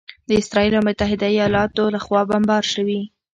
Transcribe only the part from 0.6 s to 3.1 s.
او متحده ایالاتو لخوا بمبار شوي